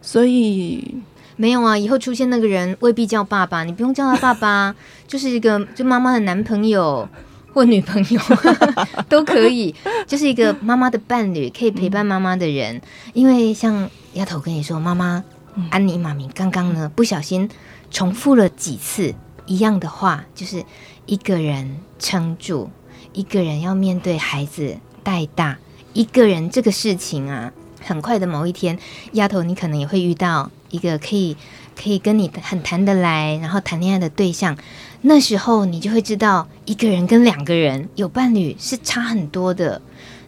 [0.00, 0.96] 所以
[1.36, 4.74] 没有啊，以后出现那个人未必叫爸爸，你不用叫他爸爸，
[5.06, 7.06] 就是一个就妈妈的男朋友
[7.52, 8.20] 或女朋友
[9.08, 9.74] 都可以，
[10.06, 12.76] 就是一个妈妈的伴侣，可以陪伴妈妈的人。
[12.76, 15.22] 嗯、因为像丫头跟你说，妈妈、
[15.54, 17.48] 嗯、安妮妈咪刚刚呢不小心
[17.90, 19.14] 重复了几次
[19.46, 20.64] 一样的话，就是
[21.06, 22.70] 一个人撑住，
[23.12, 25.58] 一个人要面对孩子带大，
[25.92, 27.52] 一个人这个事情啊。
[27.80, 28.78] 很快的某一天，
[29.12, 31.36] 丫头，你可能也会遇到一个可以
[31.80, 34.56] 可以跟你很谈得来，然后谈恋爱的对象。
[35.02, 39.80] 那时候你就会知道，一个人跟两个人有伴侣是差很多的。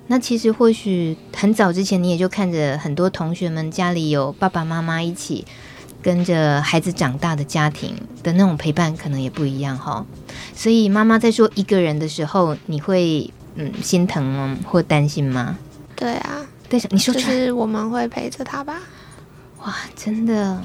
[0.07, 5.45] 那其实或许很早之前，你也就看着很多同学们家里有爸爸妈妈一起
[6.03, 10.05] 跟着孩子长大的家庭的那种陪伴，可能也不一样哈。
[10.55, 14.57] 所以妈妈在说一个人的时候，你会嗯心疼吗？
[14.65, 15.57] 或担心吗？
[15.95, 16.47] 对啊。
[16.71, 18.81] 对，你说就是我们会陪着他吧？
[19.59, 20.63] 哇，真的，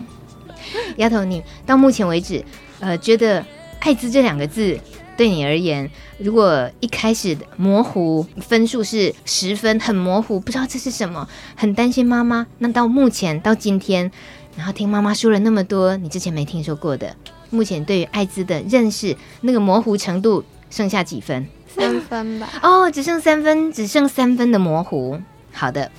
[0.97, 2.45] 丫头，你到目前为止，
[2.79, 3.43] 呃，觉得
[3.81, 4.79] “艾滋”这两个字
[5.17, 5.89] 对你而言，
[6.19, 12.45] 如果一开始模糊分数是十分，很模糊，不知道这是什么，很担心妈妈。
[12.59, 14.11] 那到目前到今天，
[14.55, 17.15] 然后听妈妈说了那么多，你之前没听说过的，
[17.49, 21.47] 目前对于艾滋的认识，那个模糊程度剩下几分？
[21.67, 22.47] 三分吧。
[22.61, 25.19] 哦，只剩三分，只剩三分的模糊。
[25.55, 25.89] 好的，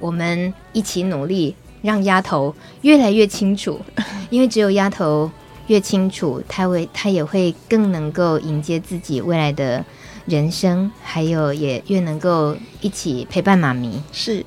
[0.00, 3.80] 我们一起努力，让丫头越来越清楚，
[4.28, 5.30] 因为只有丫头
[5.68, 9.84] 越清楚，她会，她也会更能够迎接自己未来的
[10.26, 14.02] 人生，还有也越能够一起陪伴妈咪。
[14.12, 14.44] 是。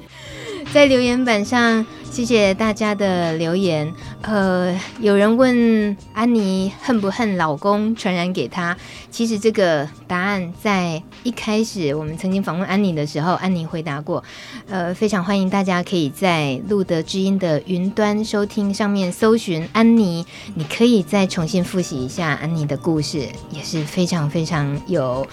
[0.74, 3.94] 在留言板上，谢谢大家的留言。
[4.24, 8.76] 呃，有人问安妮恨不恨老公传染给她？
[9.12, 14.24] 其实这个答案在一开始我们曾经访问安妮的时候，安妮回答过。
[14.68, 25.26] 呃，非常欢迎大家可以在路德知音的云端收听上面搜寻安妮，你可以再重新复习一下安妮的故事，也是非常非常有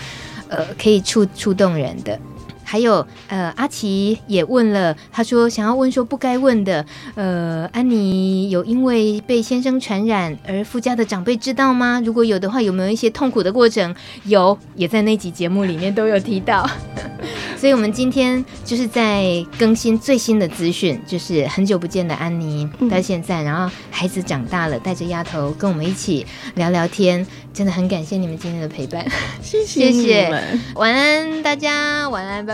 [0.48, 2.20] 呃可以触触动人的。
[2.64, 6.84] 还有，呃，阿奇也问了，他说想要问说不该问的，
[7.14, 12.02] 呃，安妮有因为被先生传染而附加的长辈知道吗？
[12.04, 13.94] 如果有的话，有没有一些痛苦的过程？
[14.24, 16.68] 有，也在那集节目里面都有提到。
[17.56, 19.24] 所以，我们今天就是在
[19.58, 29.06] 更新最新的资讯，就是很久不见的安妮到现在，然后孩子长大了，带着丫头跟我们一起聊聊天，真的很感谢你们今天的陪伴，
[29.40, 32.53] 谢谢你们，谢谢，晚安大家，晚安，拜